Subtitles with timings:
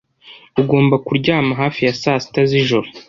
[0.61, 2.87] Ugomba kuryama Hafi ya saa sita zijoro